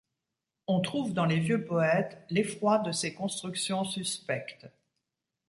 On 0.65 0.79
trouve 0.81 1.13
dans 1.13 1.25
les 1.25 1.39
vieux 1.39 1.63
poètes 1.63 2.17
l’effroi 2.31 2.79
de 2.79 2.91
ces 2.91 3.13
constructions 3.13 3.83
suspectes. 3.83 4.65